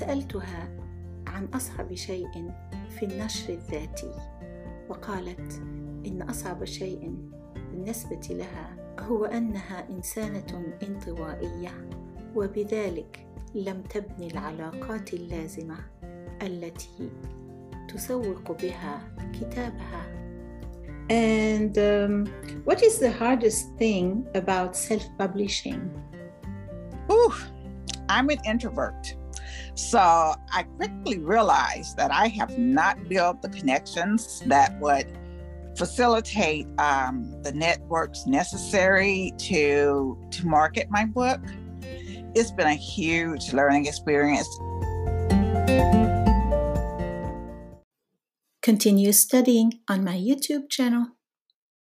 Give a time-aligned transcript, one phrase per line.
[0.00, 0.68] سألتها
[1.26, 2.50] عن أصعب شيء
[2.90, 4.12] في النشر الذاتي
[4.88, 5.62] وقالت
[6.06, 7.14] إن أصعب شيء
[7.70, 11.88] بالنسبة لها هو أنها إنسانة انطوائية
[12.34, 15.76] وبذلك لم تبني العلاقات اللازمة
[16.42, 17.10] التي
[17.88, 20.20] تسوق بها كتابها
[21.10, 22.26] And um,
[22.64, 25.90] what is the hardest thing about self publishing?
[27.10, 27.34] Ooh,
[28.08, 29.19] I'm an introvert.
[29.80, 35.06] So I quickly realized that I have not built the connections that would
[35.74, 41.40] facilitate um, the networks necessary to to market my book.
[42.34, 44.48] It's been a huge learning experience.
[48.62, 51.16] Continue studying on my YouTube channel.